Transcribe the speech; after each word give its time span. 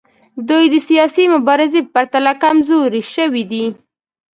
دوی 0.49 0.65
د 0.73 0.75
سیاسي 0.87 1.23
مبارزې 1.35 1.79
په 1.83 1.89
پرتله 1.95 2.31
کمزورې 2.43 3.01
شوي 3.13 3.43
دي 3.51 3.65